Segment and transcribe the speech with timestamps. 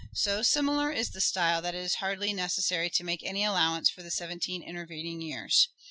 [0.15, 4.01] So similar is the style that it is hardly necessary to make any allowance for
[4.01, 5.67] the seventeen intervening years.